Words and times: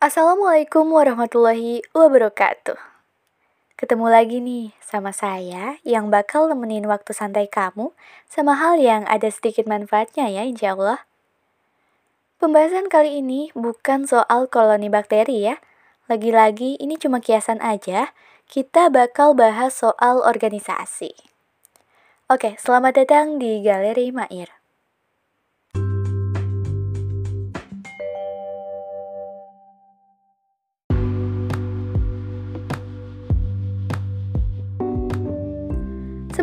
Assalamualaikum 0.00 0.96
warahmatullahi 0.96 1.84
wabarakatuh. 1.92 2.80
Ketemu 3.76 4.06
lagi 4.08 4.40
nih 4.40 4.72
sama 4.80 5.12
saya 5.12 5.76
yang 5.84 6.08
bakal 6.08 6.48
nemenin 6.48 6.88
waktu 6.88 7.12
santai 7.12 7.52
kamu 7.52 7.92
sama 8.24 8.56
hal 8.56 8.80
yang 8.80 9.04
ada 9.04 9.28
sedikit 9.28 9.68
manfaatnya 9.68 10.24
ya 10.32 10.48
insya 10.48 10.72
Allah. 10.72 11.04
Pembahasan 12.40 12.88
kali 12.88 13.20
ini 13.20 13.52
bukan 13.52 14.08
soal 14.08 14.48
koloni 14.48 14.88
bakteri 14.88 15.52
ya. 15.52 15.60
Lagi-lagi 16.08 16.80
ini 16.80 16.96
cuma 16.96 17.20
kiasan 17.20 17.60
aja, 17.60 18.16
kita 18.48 18.88
bakal 18.88 19.36
bahas 19.36 19.76
soal 19.76 20.24
organisasi. 20.24 21.12
Oke, 22.32 22.56
selamat 22.56 23.04
datang 23.04 23.36
di 23.36 23.60
Galeri 23.60 24.16
Mair. 24.16 24.59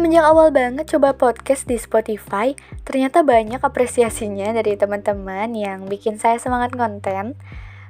Semenjak 0.07 0.23
awal 0.31 0.55
banget 0.55 0.85
coba 0.95 1.20
podcast 1.20 1.67
di 1.67 1.75
Spotify, 1.75 2.55
ternyata 2.88 3.27
banyak 3.27 3.59
apresiasinya 3.59 4.55
dari 4.55 4.79
teman-teman 4.79 5.52
yang 5.52 5.84
bikin 5.84 6.15
saya 6.15 6.39
semangat 6.39 6.79
konten. 6.79 7.35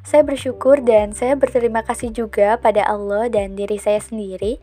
Saya 0.01 0.25
bersyukur 0.25 0.81
dan 0.81 1.13
saya 1.13 1.37
berterima 1.37 1.85
kasih 1.85 2.09
juga 2.09 2.57
pada 2.57 2.89
Allah 2.89 3.29
dan 3.29 3.53
diri 3.53 3.77
saya 3.77 4.01
sendiri 4.01 4.57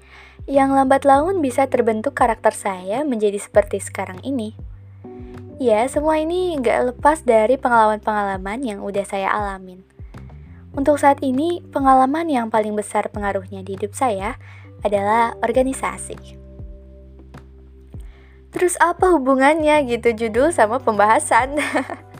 yang 0.50 0.74
lambat 0.74 1.06
laun 1.06 1.38
bisa 1.38 1.70
terbentuk 1.70 2.18
karakter 2.18 2.50
saya 2.50 3.06
menjadi 3.06 3.38
seperti 3.38 3.78
sekarang 3.78 4.18
ini. 4.26 4.58
Ya, 5.62 5.86
semua 5.86 6.18
ini 6.18 6.58
nggak 6.58 6.90
lepas 6.90 7.22
dari 7.22 7.54
pengalaman-pengalaman 7.54 8.66
yang 8.66 8.82
udah 8.82 9.06
saya 9.06 9.30
alamin. 9.30 9.86
Untuk 10.74 10.98
saat 10.98 11.22
ini, 11.22 11.62
pengalaman 11.70 12.26
yang 12.26 12.50
paling 12.50 12.74
besar 12.74 13.14
pengaruhnya 13.14 13.62
di 13.62 13.78
hidup 13.78 13.94
saya 13.94 14.42
adalah 14.82 15.38
organisasi. 15.38 16.43
Terus 18.54 18.78
apa 18.78 19.10
hubungannya 19.10 19.82
gitu 19.90 20.14
judul 20.14 20.54
sama 20.54 20.78
pembahasan? 20.78 21.58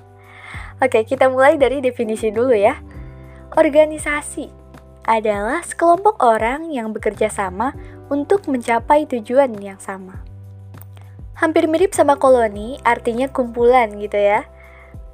Oke, 0.83 1.07
kita 1.07 1.31
mulai 1.31 1.55
dari 1.55 1.79
definisi 1.79 2.35
dulu 2.35 2.51
ya. 2.51 2.83
Organisasi 3.55 4.51
adalah 5.07 5.63
sekelompok 5.63 6.19
orang 6.27 6.75
yang 6.75 6.91
bekerja 6.91 7.31
sama 7.31 7.71
untuk 8.11 8.51
mencapai 8.51 9.07
tujuan 9.07 9.55
yang 9.63 9.79
sama. 9.79 10.27
Hampir 11.39 11.71
mirip 11.71 11.95
sama 11.95 12.19
koloni, 12.19 12.83
artinya 12.83 13.31
kumpulan 13.31 13.95
gitu 14.03 14.19
ya. 14.19 14.43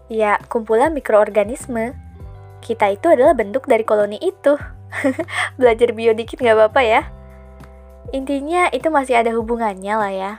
Ya, 0.08 0.40
kumpulan 0.48 0.96
mikroorganisme. 0.96 1.92
Kita 2.64 2.96
itu 2.96 3.12
adalah 3.12 3.36
bentuk 3.36 3.68
dari 3.68 3.84
koloni 3.84 4.16
itu. 4.24 4.56
Belajar 5.60 5.92
bio 5.92 6.16
dikit 6.16 6.40
nggak 6.40 6.56
apa-apa 6.56 6.80
ya. 6.80 7.02
Intinya 8.16 8.72
itu 8.72 8.88
masih 8.88 9.20
ada 9.20 9.36
hubungannya 9.36 9.94
lah 10.00 10.12
ya. 10.12 10.32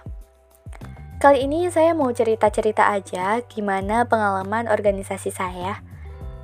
Kali 1.22 1.46
ini 1.46 1.70
saya 1.70 1.94
mau 1.94 2.10
cerita-cerita 2.10 2.90
aja 2.90 3.46
gimana 3.46 4.10
pengalaman 4.10 4.66
organisasi 4.66 5.30
saya. 5.30 5.86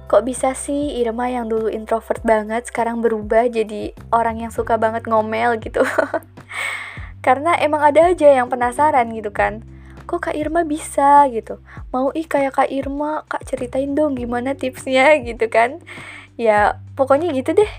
Kok 0.06 0.22
bisa 0.22 0.54
sih 0.54 1.02
Irma 1.02 1.34
yang 1.34 1.50
dulu 1.50 1.66
introvert 1.66 2.22
banget 2.22 2.70
sekarang 2.70 3.02
berubah 3.02 3.50
jadi 3.50 3.98
orang 4.14 4.46
yang 4.46 4.54
suka 4.54 4.78
banget 4.78 5.10
ngomel 5.10 5.58
gitu. 5.58 5.82
Karena 7.26 7.58
emang 7.58 7.90
ada 7.90 8.14
aja 8.14 8.30
yang 8.30 8.54
penasaran 8.54 9.10
gitu 9.18 9.34
kan. 9.34 9.66
Kok 10.06 10.30
Kak 10.30 10.38
Irma 10.38 10.62
bisa 10.62 11.26
gitu. 11.34 11.58
Mau 11.90 12.14
ih 12.14 12.30
kayak 12.30 12.62
Kak 12.62 12.70
Irma, 12.70 13.26
Kak 13.26 13.50
ceritain 13.50 13.98
dong 13.98 14.14
gimana 14.14 14.54
tipsnya 14.54 15.18
gitu 15.26 15.50
kan. 15.50 15.82
Ya 16.38 16.86
pokoknya 16.94 17.34
gitu 17.34 17.58
deh. 17.58 17.72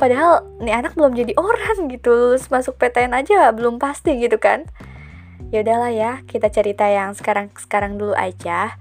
Padahal 0.00 0.48
nih 0.56 0.72
anak 0.72 0.96
belum 0.96 1.12
jadi 1.12 1.36
orang 1.36 1.92
gitu, 1.92 2.16
lulus 2.16 2.48
masuk 2.48 2.80
PTN 2.80 3.12
aja 3.12 3.52
belum 3.52 3.76
pasti 3.76 4.16
gitu 4.16 4.40
kan. 4.40 4.64
Ya 5.50 5.66
udahlah 5.66 5.90
ya, 5.90 6.12
kita 6.30 6.46
cerita 6.46 6.86
yang 6.86 7.18
sekarang-sekarang 7.18 7.98
dulu 7.98 8.14
aja. 8.14 8.78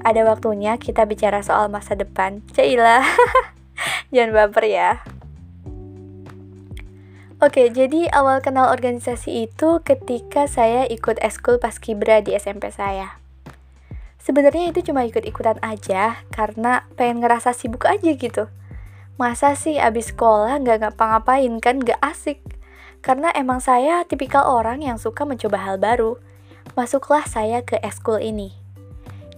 Ada 0.00 0.24
waktunya 0.24 0.80
kita 0.80 1.04
bicara 1.04 1.44
soal 1.44 1.68
masa 1.68 1.92
depan. 1.92 2.40
Cailah. 2.56 3.04
Jangan 4.12 4.32
baper 4.32 4.64
ya. 4.64 4.90
Oke, 7.36 7.68
jadi 7.68 8.08
awal 8.16 8.40
kenal 8.40 8.72
organisasi 8.72 9.44
itu 9.44 9.84
ketika 9.84 10.48
saya 10.48 10.88
ikut 10.88 11.20
eskul 11.20 11.60
paskibra 11.60 12.24
di 12.24 12.32
SMP 12.32 12.72
saya. 12.72 13.20
Sebenarnya 14.16 14.72
itu 14.72 14.88
cuma 14.88 15.04
ikut-ikutan 15.04 15.60
aja 15.60 16.24
karena 16.32 16.88
pengen 16.96 17.20
ngerasa 17.20 17.52
sibuk 17.52 17.84
aja 17.84 18.16
gitu. 18.16 18.48
Masa 19.20 19.52
sih 19.52 19.76
abis 19.76 20.16
sekolah 20.16 20.64
nggak 20.64 20.80
ngapa-ngapain 20.80 21.60
kan 21.60 21.76
nggak 21.84 22.00
asik. 22.00 22.40
Karena 23.06 23.30
emang 23.38 23.62
saya 23.62 24.02
tipikal 24.02 24.42
orang 24.50 24.82
yang 24.82 24.98
suka 24.98 25.22
mencoba 25.22 25.62
hal 25.62 25.78
baru. 25.78 26.18
Masuklah 26.74 27.22
saya 27.22 27.62
ke 27.62 27.78
eskul 27.78 28.18
ini. 28.18 28.50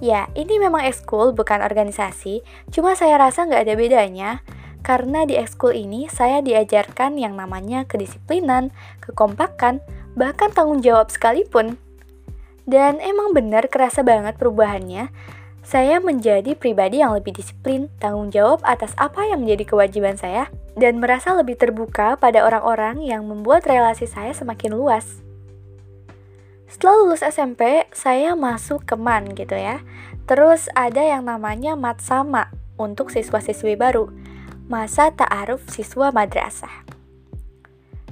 Ya, 0.01 0.33
ini 0.33 0.57
memang 0.57 0.89
eskul 0.89 1.37
bukan 1.37 1.61
organisasi, 1.61 2.41
cuma 2.73 2.97
saya 2.97 3.21
rasa 3.21 3.45
nggak 3.45 3.69
ada 3.69 3.75
bedanya. 3.77 4.31
Karena 4.81 5.29
di 5.29 5.37
eskul 5.37 5.77
ini 5.77 6.09
saya 6.09 6.41
diajarkan 6.41 7.21
yang 7.21 7.37
namanya 7.37 7.85
kedisiplinan, 7.85 8.73
kekompakan, 9.05 9.85
bahkan 10.17 10.49
tanggung 10.49 10.81
jawab 10.81 11.13
sekalipun. 11.13 11.77
Dan 12.65 13.05
emang 13.05 13.37
benar 13.37 13.69
kerasa 13.69 14.01
banget 14.01 14.41
perubahannya, 14.41 15.13
saya 15.69 16.01
menjadi 16.01 16.57
pribadi 16.57 17.05
yang 17.05 17.13
lebih 17.13 17.37
disiplin, 17.37 17.93
tanggung 18.01 18.33
jawab 18.33 18.65
atas 18.65 18.97
apa 18.97 19.29
yang 19.29 19.45
menjadi 19.45 19.69
kewajiban 19.69 20.17
saya, 20.17 20.49
dan 20.81 20.97
merasa 20.97 21.37
lebih 21.37 21.61
terbuka 21.61 22.17
pada 22.17 22.41
orang-orang 22.41 23.05
yang 23.05 23.29
membuat 23.29 23.69
relasi 23.69 24.09
saya 24.09 24.33
semakin 24.33 24.73
luas. 24.73 25.21
Setelah 26.73 27.05
lulus 27.05 27.21
SMP, 27.21 27.85
saya 27.93 28.33
masuk 28.33 28.89
ke 28.89 28.97
MAN 28.97 29.29
gitu 29.37 29.61
ya. 29.61 29.85
Terus 30.25 30.73
ada 30.73 31.05
yang 31.05 31.29
namanya 31.29 31.77
mat 31.77 32.01
sama 32.01 32.49
untuk 32.81 33.13
siswa-siswi 33.13 33.77
baru, 33.77 34.09
masa 34.73 35.13
ta'aruf 35.13 35.69
siswa 35.69 36.09
madrasah. 36.09 36.88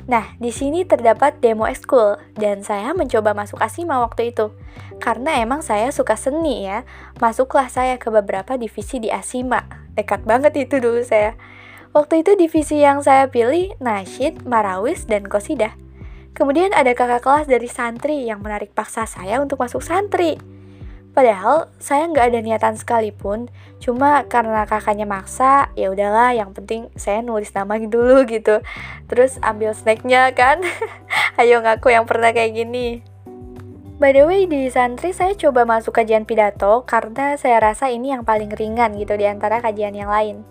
Nah, 0.06 0.38
di 0.38 0.54
sini 0.54 0.86
terdapat 0.86 1.42
demo 1.42 1.66
ekskul 1.66 2.14
dan 2.38 2.62
saya 2.62 2.94
mencoba 2.94 3.34
masuk 3.34 3.58
Asima 3.58 3.98
waktu 3.98 4.30
itu. 4.30 4.54
Karena 5.02 5.42
emang 5.42 5.66
saya 5.66 5.90
suka 5.90 6.14
seni 6.14 6.62
ya. 6.62 6.86
Masuklah 7.18 7.66
saya 7.66 7.98
ke 7.98 8.06
beberapa 8.14 8.54
divisi 8.54 9.02
di 9.02 9.10
Asima. 9.10 9.66
Dekat 9.98 10.22
banget 10.22 10.54
itu 10.54 10.78
dulu 10.78 11.02
saya. 11.02 11.34
Waktu 11.90 12.22
itu 12.22 12.38
divisi 12.38 12.78
yang 12.78 13.02
saya 13.02 13.26
pilih 13.26 13.74
nasyid, 13.82 14.46
marawis, 14.46 15.10
dan 15.10 15.26
kosidah. 15.26 15.74
Kemudian 16.36 16.70
ada 16.76 16.92
kakak 16.92 17.24
kelas 17.24 17.46
dari 17.48 17.66
santri 17.66 18.28
yang 18.28 18.44
menarik 18.44 18.76
paksa 18.76 19.08
saya 19.08 19.40
untuk 19.42 19.58
masuk 19.58 19.80
santri. 19.80 20.36
Padahal 21.16 21.72
saya 21.80 22.04
nggak 22.12 22.28
ada 22.28 22.40
niatan 22.44 22.76
sekalipun, 22.76 23.48
cuma 23.80 24.28
karena 24.28 24.68
kakaknya 24.68 25.08
maksa, 25.08 25.72
ya 25.72 25.88
udahlah. 25.88 26.36
Yang 26.36 26.60
penting 26.60 26.82
saya 26.92 27.24
nulis 27.24 27.56
nama 27.56 27.80
dulu 27.88 28.28
gitu. 28.28 28.60
Terus 29.08 29.40
ambil 29.40 29.72
snacknya 29.72 30.36
kan. 30.36 30.60
Ayo 31.40 31.64
ngaku 31.64 31.96
yang 31.96 32.04
pernah 32.04 32.36
kayak 32.36 32.52
gini. 32.52 33.00
By 33.96 34.12
the 34.12 34.28
way, 34.28 34.44
di 34.44 34.68
santri 34.68 35.16
saya 35.16 35.32
coba 35.32 35.64
masuk 35.64 35.96
kajian 35.96 36.28
pidato 36.28 36.84
karena 36.84 37.32
saya 37.40 37.64
rasa 37.64 37.88
ini 37.88 38.12
yang 38.12 38.28
paling 38.28 38.52
ringan 38.52 38.92
gitu 39.00 39.16
di 39.16 39.24
antara 39.24 39.64
kajian 39.64 39.96
yang 39.96 40.12
lain. 40.12 40.44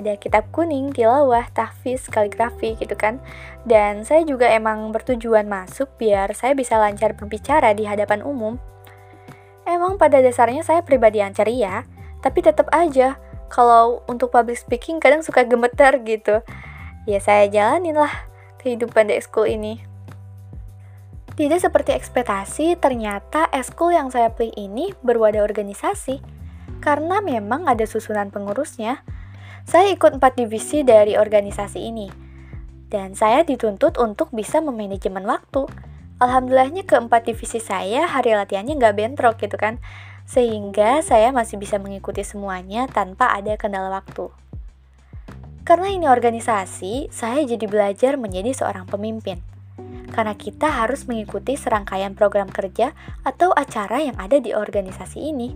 Ada 0.00 0.16
kitab 0.16 0.48
kuning, 0.56 0.96
tilawah, 0.96 1.52
tahfiz, 1.52 2.08
kaligrafi 2.08 2.80
gitu 2.80 2.96
kan. 2.96 3.20
Dan 3.68 4.08
saya 4.08 4.24
juga 4.24 4.48
emang 4.48 4.88
bertujuan 4.88 5.52
masuk 5.52 6.00
biar 6.00 6.32
saya 6.32 6.56
bisa 6.56 6.80
lancar 6.80 7.12
berbicara 7.12 7.76
di 7.76 7.84
hadapan 7.84 8.24
umum. 8.24 8.56
Emang 9.68 10.00
pada 10.00 10.24
dasarnya 10.24 10.64
saya 10.64 10.80
pribadi 10.80 11.20
yang 11.20 11.36
ceria, 11.36 11.84
tapi 12.24 12.40
tetap 12.40 12.72
aja 12.72 13.20
kalau 13.52 14.00
untuk 14.08 14.32
public 14.32 14.56
speaking 14.56 14.96
kadang 14.96 15.20
suka 15.20 15.44
gemeter 15.44 16.00
gitu. 16.08 16.40
Ya 17.04 17.20
saya 17.20 17.44
jalanin 17.52 18.00
lah 18.00 18.12
kehidupan 18.64 19.12
di 19.12 19.20
ekskul 19.20 19.44
ini. 19.44 19.84
Tidak 21.36 21.60
seperti 21.60 21.92
ekspektasi, 21.94 22.80
ternyata 22.80 23.46
ekskul 23.52 23.92
yang 23.92 24.08
saya 24.08 24.32
pilih 24.32 24.56
ini 24.56 24.96
berwadah 25.04 25.44
organisasi. 25.44 26.18
Karena 26.80 27.20
memang 27.20 27.68
ada 27.68 27.84
susunan 27.84 28.32
pengurusnya. 28.32 29.04
Saya 29.68 29.92
ikut 29.92 30.16
empat 30.18 30.40
divisi 30.40 30.80
dari 30.80 31.14
organisasi 31.14 31.78
ini. 31.78 32.08
Dan 32.88 33.12
saya 33.12 33.44
dituntut 33.44 34.00
untuk 34.00 34.32
bisa 34.32 34.64
memanajemen 34.64 35.28
waktu 35.28 35.68
Alhamdulillahnya 36.18 36.82
keempat 36.82 37.30
divisi 37.30 37.62
saya 37.62 38.10
hari 38.10 38.34
latihannya 38.34 38.74
nggak 38.74 38.96
bentrok 38.98 39.38
gitu 39.38 39.54
kan. 39.54 39.78
Sehingga 40.26 40.98
saya 41.06 41.30
masih 41.30 41.62
bisa 41.62 41.78
mengikuti 41.78 42.26
semuanya 42.26 42.90
tanpa 42.90 43.30
ada 43.30 43.54
kendala 43.54 43.86
waktu. 44.02 44.26
Karena 45.62 45.94
ini 45.94 46.10
organisasi, 46.10 47.14
saya 47.14 47.46
jadi 47.46 47.62
belajar 47.70 48.18
menjadi 48.18 48.50
seorang 48.50 48.90
pemimpin. 48.90 49.38
Karena 50.10 50.34
kita 50.34 50.66
harus 50.66 51.06
mengikuti 51.06 51.54
serangkaian 51.54 52.18
program 52.18 52.50
kerja 52.50 52.98
atau 53.22 53.54
acara 53.54 54.02
yang 54.02 54.18
ada 54.18 54.42
di 54.42 54.50
organisasi 54.50 55.22
ini. 55.22 55.54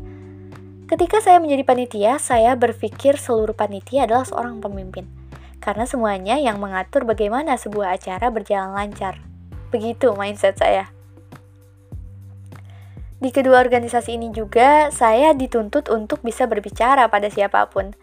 Ketika 0.86 1.18
saya 1.18 1.42
menjadi 1.42 1.66
panitia, 1.66 2.12
saya 2.22 2.54
berpikir 2.54 3.18
seluruh 3.18 3.56
panitia 3.56 4.06
adalah 4.06 4.22
seorang 4.22 4.62
pemimpin. 4.62 5.10
Karena 5.58 5.90
semuanya 5.90 6.38
yang 6.38 6.62
mengatur 6.62 7.02
bagaimana 7.02 7.58
sebuah 7.58 7.98
acara 7.98 8.30
berjalan 8.30 8.78
lancar. 8.78 9.31
Begitu 9.72 10.12
mindset 10.14 10.60
saya. 10.60 10.92
Di 13.22 13.30
kedua 13.30 13.62
organisasi 13.62 14.18
ini 14.18 14.34
juga, 14.34 14.90
saya 14.90 15.30
dituntut 15.30 15.86
untuk 15.88 16.26
bisa 16.26 16.44
berbicara 16.50 17.06
pada 17.06 17.30
siapa 17.30 17.70
pun. 17.70 17.94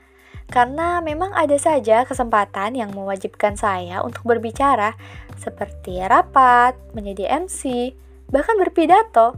Karena 0.49 1.03
memang 1.03 1.35
ada 1.35 1.59
saja 1.61 2.07
kesempatan 2.07 2.73
yang 2.73 2.89
mewajibkan 2.95 3.53
saya 3.53 4.01
untuk 4.01 4.25
berbicara, 4.25 4.97
seperti 5.37 6.01
rapat, 6.01 6.73
menjadi 6.97 7.45
MC, 7.45 7.93
bahkan 8.33 8.57
berpidato. 8.57 9.37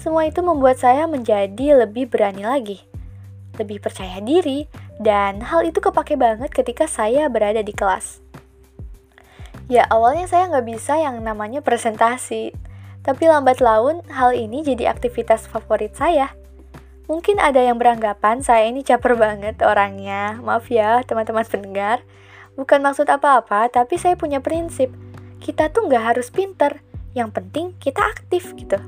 Semua 0.00 0.26
itu 0.26 0.42
membuat 0.42 0.82
saya 0.82 1.06
menjadi 1.06 1.86
lebih 1.86 2.10
berani 2.10 2.42
lagi, 2.42 2.82
lebih 3.60 3.78
percaya 3.78 4.18
diri, 4.18 4.66
dan 4.98 5.38
hal 5.44 5.68
itu 5.68 5.78
kepake 5.78 6.18
banget 6.18 6.50
ketika 6.50 6.90
saya 6.90 7.30
berada 7.30 7.62
di 7.62 7.70
kelas. 7.70 8.24
Ya, 9.64 9.88
awalnya 9.88 10.28
saya 10.28 10.52
nggak 10.52 10.66
bisa 10.68 11.00
yang 11.00 11.24
namanya 11.24 11.64
presentasi, 11.64 12.52
tapi 13.00 13.24
lambat 13.28 13.64
laun 13.64 14.04
hal 14.12 14.36
ini 14.36 14.60
jadi 14.60 14.92
aktivitas 14.92 15.48
favorit 15.48 15.96
saya. 15.96 16.36
Mungkin 17.04 17.36
ada 17.36 17.60
yang 17.60 17.76
beranggapan 17.76 18.40
saya 18.40 18.68
ini 18.68 18.80
caper 18.80 19.16
banget 19.16 19.60
orangnya. 19.60 20.40
Maaf 20.40 20.72
ya, 20.72 21.00
teman-teman 21.04 21.44
pendengar. 21.44 22.04
Bukan 22.56 22.80
maksud 22.80 23.08
apa-apa, 23.08 23.68
tapi 23.72 23.96
saya 24.00 24.16
punya 24.16 24.40
prinsip. 24.40 24.92
Kita 25.40 25.68
tuh 25.68 25.88
nggak 25.88 26.16
harus 26.16 26.28
pinter, 26.32 26.80
yang 27.12 27.32
penting 27.32 27.72
kita 27.80 28.04
aktif 28.04 28.52
gitu. 28.56 28.80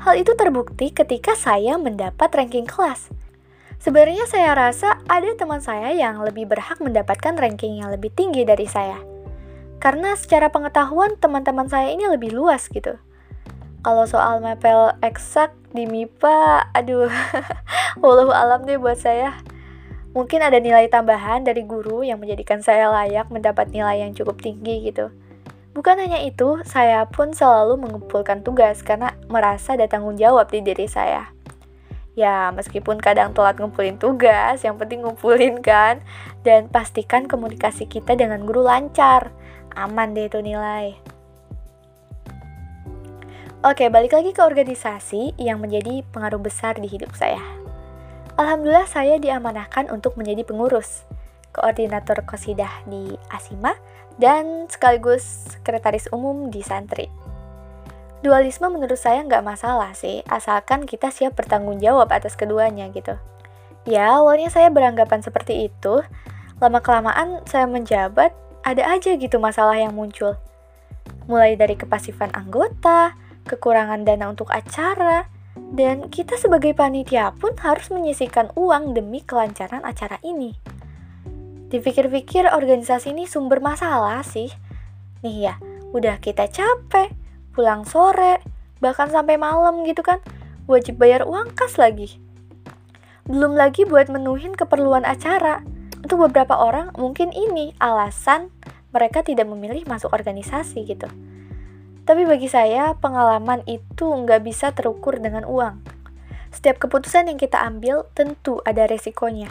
Hal 0.00 0.16
itu 0.16 0.32
terbukti 0.36 0.92
ketika 0.92 1.32
saya 1.36 1.80
mendapat 1.80 2.28
ranking 2.36 2.68
kelas. 2.68 3.08
Sebenarnya 3.80 4.24
saya 4.28 4.56
rasa 4.56 5.00
ada 5.08 5.28
teman 5.36 5.60
saya 5.60 5.92
yang 5.92 6.20
lebih 6.20 6.48
berhak 6.48 6.80
mendapatkan 6.80 7.36
ranking 7.36 7.80
yang 7.80 7.92
lebih 7.92 8.08
tinggi 8.12 8.44
dari 8.44 8.64
saya. 8.64 9.15
Karena 9.76 10.16
secara 10.16 10.48
pengetahuan 10.48 11.14
teman-teman 11.20 11.68
saya 11.68 11.92
ini 11.92 12.08
lebih 12.08 12.32
luas 12.32 12.66
gitu. 12.72 12.96
Kalau 13.86 14.04
soal 14.08 14.42
mapel 14.42 14.96
eksak 14.98 15.54
di 15.70 15.86
MIPA, 15.86 16.72
aduh, 16.74 17.06
walau 18.02 18.34
alam 18.34 18.66
deh 18.66 18.80
buat 18.80 18.98
saya. 18.98 19.36
Mungkin 20.16 20.40
ada 20.40 20.56
nilai 20.56 20.88
tambahan 20.88 21.44
dari 21.44 21.62
guru 21.62 22.00
yang 22.00 22.18
menjadikan 22.18 22.64
saya 22.64 22.88
layak 22.88 23.28
mendapat 23.28 23.68
nilai 23.68 24.00
yang 24.00 24.16
cukup 24.16 24.40
tinggi 24.40 24.88
gitu. 24.88 25.12
Bukan 25.76 26.00
hanya 26.00 26.24
itu, 26.24 26.64
saya 26.64 27.04
pun 27.04 27.36
selalu 27.36 27.76
mengumpulkan 27.76 28.40
tugas 28.40 28.80
karena 28.80 29.12
merasa 29.28 29.76
ada 29.76 29.84
tanggung 29.84 30.16
jawab 30.16 30.48
di 30.48 30.64
diri 30.64 30.88
saya. 30.88 31.36
Ya, 32.16 32.48
meskipun 32.48 32.96
kadang 32.96 33.36
telat 33.36 33.60
ngumpulin 33.60 34.00
tugas, 34.00 34.64
yang 34.64 34.80
penting 34.80 35.04
ngumpulin 35.04 35.60
kan. 35.60 36.00
Dan 36.40 36.72
pastikan 36.72 37.28
komunikasi 37.28 37.84
kita 37.84 38.16
dengan 38.16 38.48
guru 38.48 38.64
lancar. 38.64 39.28
Aman 39.76 40.16
deh 40.16 40.26
itu 40.26 40.40
nilai. 40.40 40.96
Oke, 43.60 43.92
balik 43.92 44.16
lagi 44.16 44.30
ke 44.32 44.40
organisasi 44.40 45.36
yang 45.36 45.60
menjadi 45.60 46.00
pengaruh 46.14 46.40
besar 46.40 46.80
di 46.80 46.88
hidup 46.88 47.12
saya. 47.12 47.40
Alhamdulillah 48.36 48.88
saya 48.88 49.16
diamanahkan 49.16 49.88
untuk 49.88 50.14
menjadi 50.20 50.44
pengurus, 50.44 51.08
koordinator 51.56 52.20
kosidah 52.28 52.70
di 52.84 53.16
Asima, 53.32 53.74
dan 54.20 54.68
sekaligus 54.68 55.24
sekretaris 55.56 56.08
umum 56.12 56.52
di 56.52 56.60
santri. 56.60 57.08
Dualisme 58.20 58.68
menurut 58.68 58.96
saya 59.00 59.24
nggak 59.24 59.44
masalah 59.44 59.92
sih, 59.92 60.20
asalkan 60.28 60.84
kita 60.84 61.08
siap 61.08 61.36
bertanggung 61.36 61.80
jawab 61.80 62.12
atas 62.12 62.36
keduanya 62.36 62.88
gitu. 62.92 63.16
Ya, 63.88 64.20
awalnya 64.20 64.52
saya 64.52 64.68
beranggapan 64.68 65.26
seperti 65.26 65.72
itu, 65.72 66.06
lama-kelamaan 66.60 67.40
saya 67.48 67.64
menjabat, 67.66 68.36
ada 68.66 68.82
aja 68.90 69.14
gitu 69.14 69.38
masalah 69.38 69.78
yang 69.78 69.94
muncul. 69.94 70.34
Mulai 71.30 71.54
dari 71.54 71.78
kepasifan 71.78 72.34
anggota, 72.34 73.14
kekurangan 73.46 74.02
dana 74.02 74.26
untuk 74.26 74.50
acara, 74.50 75.30
dan 75.70 76.10
kita 76.10 76.34
sebagai 76.34 76.74
panitia 76.74 77.30
pun 77.38 77.54
harus 77.62 77.88
menyisihkan 77.94 78.50
uang 78.58 78.98
demi 78.98 79.22
kelancaran 79.22 79.86
acara 79.86 80.18
ini. 80.26 80.58
Dipikir-pikir 81.70 82.50
organisasi 82.50 83.14
ini 83.14 83.30
sumber 83.30 83.62
masalah 83.62 84.26
sih. 84.26 84.50
Nih 85.22 85.50
ya, 85.50 85.54
udah 85.94 86.18
kita 86.18 86.50
capek, 86.50 87.14
pulang 87.54 87.86
sore, 87.86 88.42
bahkan 88.82 89.06
sampai 89.10 89.38
malam 89.38 89.86
gitu 89.86 90.02
kan, 90.02 90.18
wajib 90.66 90.98
bayar 90.98 91.22
uang 91.22 91.54
kas 91.54 91.78
lagi. 91.78 92.18
Belum 93.26 93.58
lagi 93.58 93.82
buat 93.82 94.06
menuhin 94.06 94.54
keperluan 94.54 95.02
acara. 95.02 95.62
Untuk 96.06 96.22
beberapa 96.22 96.54
orang 96.54 96.94
mungkin 96.94 97.34
ini 97.34 97.74
alasan 97.82 98.54
mereka 98.94 99.26
tidak 99.26 99.50
memilih 99.50 99.82
masuk 99.90 100.14
organisasi 100.14 100.86
gitu. 100.86 101.10
Tapi 102.06 102.22
bagi 102.22 102.46
saya, 102.46 102.94
pengalaman 102.94 103.66
itu 103.66 104.06
nggak 104.06 104.46
bisa 104.46 104.70
terukur 104.70 105.18
dengan 105.18 105.42
uang. 105.42 105.82
Setiap 106.54 106.78
keputusan 106.78 107.26
yang 107.26 107.42
kita 107.42 107.58
ambil 107.58 108.06
tentu 108.14 108.62
ada 108.62 108.86
resikonya. 108.86 109.50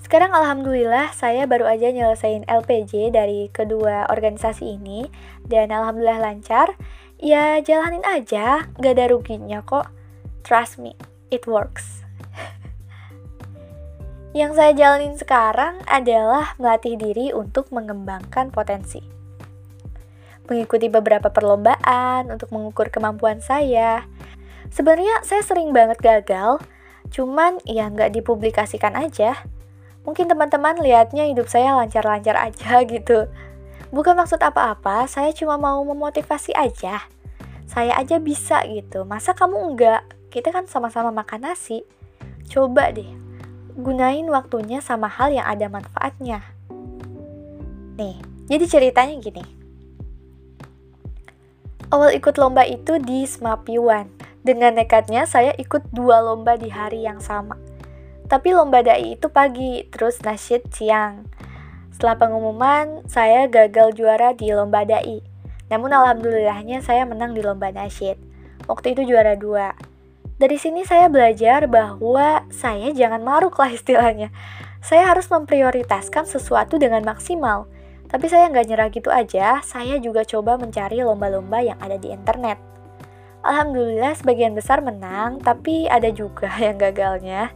Sekarang 0.00 0.32
alhamdulillah 0.32 1.12
saya 1.12 1.44
baru 1.44 1.68
aja 1.68 1.92
nyelesain 1.92 2.48
LPJ 2.48 3.12
dari 3.12 3.52
kedua 3.52 4.08
organisasi 4.08 4.80
ini 4.80 5.12
dan 5.44 5.68
alhamdulillah 5.76 6.24
lancar. 6.24 6.72
Ya 7.20 7.60
jalanin 7.60 8.00
aja, 8.08 8.64
gak 8.80 8.96
ada 8.96 9.12
ruginya 9.12 9.60
kok. 9.60 9.92
Trust 10.40 10.80
me, 10.80 10.96
it 11.28 11.44
works. 11.44 12.00
Yang 14.30 14.52
saya 14.58 14.72
jalanin 14.76 15.16
sekarang 15.18 15.82
adalah 15.90 16.54
melatih 16.56 16.94
diri 16.94 17.34
untuk 17.34 17.68
mengembangkan 17.74 18.54
potensi. 18.54 19.02
Mengikuti 20.46 20.86
beberapa 20.86 21.30
perlombaan 21.30 22.30
untuk 22.30 22.50
mengukur 22.54 22.90
kemampuan 22.90 23.42
saya. 23.42 24.06
Sebenarnya 24.70 25.26
saya 25.26 25.42
sering 25.42 25.74
banget 25.74 25.98
gagal, 25.98 26.62
cuman 27.10 27.58
ya 27.66 27.90
nggak 27.90 28.14
dipublikasikan 28.14 28.94
aja 28.94 29.42
Mungkin 30.00 30.32
teman-teman 30.32 30.80
lihatnya 30.80 31.28
hidup 31.28 31.46
saya 31.46 31.76
lancar-lancar 31.76 32.36
aja 32.36 32.80
gitu. 32.88 33.28
Bukan 33.90 34.14
maksud 34.16 34.40
apa-apa, 34.40 35.04
saya 35.10 35.34
cuma 35.34 35.58
mau 35.58 35.82
memotivasi 35.82 36.54
aja. 36.54 37.04
Saya 37.70 37.94
aja 37.94 38.18
bisa 38.18 38.62
gitu, 38.66 39.06
masa 39.06 39.34
kamu 39.34 39.74
enggak? 39.74 40.02
Kita 40.30 40.50
kan 40.50 40.66
sama-sama 40.66 41.14
makan 41.14 41.46
nasi. 41.46 41.86
Coba 42.50 42.90
deh, 42.90 43.06
gunain 43.78 44.26
waktunya 44.30 44.82
sama 44.82 45.06
hal 45.06 45.30
yang 45.34 45.46
ada 45.46 45.70
manfaatnya. 45.70 46.42
Nih, 48.00 48.16
jadi 48.50 48.64
ceritanya 48.66 49.14
gini. 49.20 49.44
Awal 51.90 52.14
ikut 52.14 52.38
lomba 52.38 52.62
itu 52.62 53.02
di 53.02 53.26
Smapiwan. 53.26 54.06
Dengan 54.40 54.78
nekatnya 54.78 55.26
saya 55.26 55.52
ikut 55.58 55.90
dua 55.92 56.22
lomba 56.22 56.54
di 56.54 56.70
hari 56.70 57.02
yang 57.04 57.18
sama. 57.18 57.58
Tapi 58.30 58.54
lomba 58.54 58.80
dai 58.80 59.18
itu 59.18 59.26
pagi, 59.26 59.84
terus 59.90 60.22
nasyid 60.22 60.70
siang. 60.70 61.26
Setelah 61.90 62.14
pengumuman, 62.14 63.02
saya 63.10 63.50
gagal 63.50 63.98
juara 63.98 64.32
di 64.38 64.54
lomba 64.54 64.86
dai. 64.86 65.20
Namun 65.66 65.90
alhamdulillahnya 65.90 66.78
saya 66.80 67.02
menang 67.04 67.34
di 67.34 67.42
lomba 67.42 67.74
nasyid. 67.74 68.16
Waktu 68.70 68.94
itu 68.94 69.10
juara 69.10 69.34
dua. 69.34 69.74
Dari 70.40 70.56
sini 70.56 70.88
saya 70.88 71.12
belajar 71.12 71.68
bahwa 71.68 72.48
saya 72.48 72.96
jangan 72.96 73.20
maruk 73.20 73.60
lah 73.60 73.68
istilahnya. 73.76 74.32
Saya 74.80 75.12
harus 75.12 75.28
memprioritaskan 75.28 76.24
sesuatu 76.24 76.80
dengan 76.80 77.04
maksimal. 77.04 77.68
Tapi 78.08 78.24
saya 78.24 78.48
nggak 78.48 78.66
nyerah 78.72 78.88
gitu 78.88 79.12
aja, 79.12 79.60
saya 79.60 80.00
juga 80.00 80.24
coba 80.24 80.56
mencari 80.56 81.04
lomba-lomba 81.04 81.60
yang 81.60 81.76
ada 81.76 82.00
di 82.00 82.08
internet. 82.08 82.56
Alhamdulillah 83.44 84.16
sebagian 84.16 84.56
besar 84.56 84.80
menang, 84.80 85.44
tapi 85.44 85.84
ada 85.92 86.08
juga 86.08 86.48
yang 86.64 86.80
gagalnya. 86.80 87.52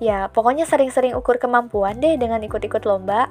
Ya, 0.00 0.32
pokoknya 0.32 0.64
sering-sering 0.64 1.12
ukur 1.12 1.36
kemampuan 1.36 2.00
deh 2.00 2.16
dengan 2.16 2.40
ikut-ikut 2.40 2.88
lomba, 2.88 3.28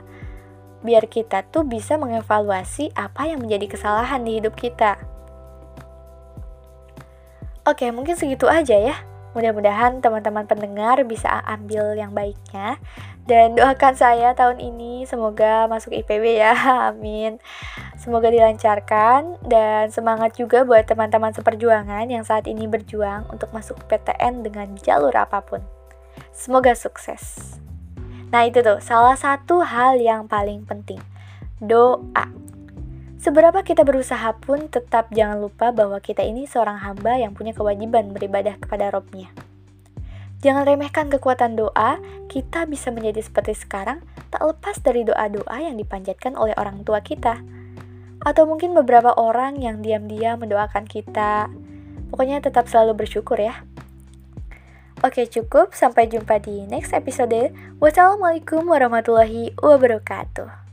biar 0.86 1.10
kita 1.10 1.50
tuh 1.50 1.66
bisa 1.66 1.98
mengevaluasi 1.98 2.94
apa 2.94 3.26
yang 3.26 3.42
menjadi 3.42 3.74
kesalahan 3.74 4.22
di 4.22 4.38
hidup 4.38 4.54
kita. 4.54 5.17
Oke, 7.68 7.92
mungkin 7.92 8.16
segitu 8.16 8.48
aja 8.48 8.80
ya. 8.80 8.96
Mudah-mudahan 9.36 10.00
teman-teman 10.00 10.48
pendengar 10.48 11.04
bisa 11.04 11.44
ambil 11.44 12.00
yang 12.00 12.16
baiknya 12.16 12.80
dan 13.28 13.60
doakan 13.60 13.92
saya 13.92 14.32
tahun 14.32 14.64
ini 14.64 15.04
semoga 15.04 15.68
masuk 15.68 15.92
IPB 15.92 16.40
ya. 16.40 16.56
Amin. 16.96 17.44
Semoga 18.00 18.32
dilancarkan 18.32 19.44
dan 19.44 19.92
semangat 19.92 20.40
juga 20.40 20.64
buat 20.64 20.88
teman-teman 20.88 21.36
seperjuangan 21.36 22.08
yang 22.08 22.24
saat 22.24 22.48
ini 22.48 22.72
berjuang 22.72 23.28
untuk 23.28 23.52
masuk 23.52 23.76
PTN 23.92 24.48
dengan 24.48 24.72
jalur 24.80 25.12
apa 25.12 25.44
pun. 25.44 25.60
Semoga 26.32 26.72
sukses. 26.72 27.60
Nah, 28.32 28.48
itu 28.48 28.64
tuh 28.64 28.80
salah 28.80 29.20
satu 29.20 29.60
hal 29.60 30.00
yang 30.00 30.32
paling 30.32 30.64
penting. 30.64 31.04
Doa. 31.60 32.47
Seberapa 33.28 33.60
kita 33.60 33.84
berusaha 33.84 34.40
pun 34.40 34.72
tetap 34.72 35.12
jangan 35.12 35.44
lupa 35.44 35.76
bahwa 35.76 36.00
kita 36.00 36.24
ini 36.24 36.48
seorang 36.48 36.80
hamba 36.80 37.20
yang 37.20 37.36
punya 37.36 37.52
kewajiban 37.52 38.16
beribadah 38.16 38.56
kepada 38.56 38.88
Robnya. 38.88 39.36
Jangan 40.40 40.64
remehkan 40.64 41.12
kekuatan 41.12 41.60
doa, 41.60 42.00
kita 42.32 42.64
bisa 42.72 42.88
menjadi 42.88 43.20
seperti 43.20 43.52
sekarang 43.60 44.00
tak 44.32 44.48
lepas 44.48 44.80
dari 44.80 45.04
doa-doa 45.04 45.60
yang 45.60 45.76
dipanjatkan 45.76 46.40
oleh 46.40 46.56
orang 46.56 46.88
tua 46.88 47.04
kita. 47.04 47.44
Atau 48.24 48.48
mungkin 48.48 48.72
beberapa 48.72 49.12
orang 49.20 49.60
yang 49.60 49.84
diam-diam 49.84 50.40
mendoakan 50.40 50.88
kita. 50.88 51.52
Pokoknya 52.08 52.40
tetap 52.40 52.72
selalu 52.72 53.04
bersyukur 53.04 53.44
ya. 53.44 53.60
Oke 55.04 55.28
cukup, 55.28 55.76
sampai 55.76 56.08
jumpa 56.08 56.40
di 56.40 56.64
next 56.64 56.96
episode. 56.96 57.52
Wassalamualaikum 57.84 58.64
warahmatullahi 58.72 59.52
wabarakatuh. 59.60 60.67